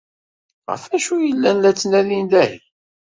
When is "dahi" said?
2.31-2.59